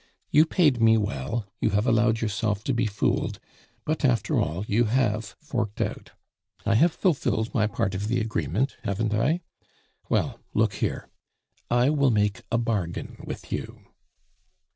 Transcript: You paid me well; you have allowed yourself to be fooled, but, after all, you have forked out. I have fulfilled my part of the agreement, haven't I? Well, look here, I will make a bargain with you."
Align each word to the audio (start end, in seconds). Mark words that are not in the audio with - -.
You 0.31 0.47
paid 0.47 0.81
me 0.81 0.97
well; 0.97 1.45
you 1.59 1.69
have 1.77 1.85
allowed 1.85 2.21
yourself 2.21 2.63
to 2.63 2.73
be 2.73 2.87
fooled, 2.87 3.39
but, 3.85 4.03
after 4.03 4.39
all, 4.39 4.65
you 4.67 4.85
have 4.85 5.35
forked 5.39 5.79
out. 5.79 6.13
I 6.65 6.73
have 6.73 6.91
fulfilled 6.91 7.53
my 7.53 7.67
part 7.67 7.93
of 7.93 8.07
the 8.07 8.19
agreement, 8.19 8.77
haven't 8.83 9.13
I? 9.13 9.41
Well, 10.09 10.39
look 10.55 10.73
here, 10.73 11.07
I 11.69 11.91
will 11.91 12.09
make 12.09 12.41
a 12.51 12.57
bargain 12.57 13.21
with 13.27 13.51
you." 13.51 13.85